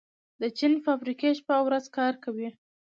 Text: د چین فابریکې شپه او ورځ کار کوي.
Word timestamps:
د 0.41 0.43
چین 0.57 0.73
فابریکې 0.85 1.29
شپه 1.39 1.53
او 1.59 1.63
ورځ 1.67 1.85
کار 1.97 2.13
کوي. 2.23 2.49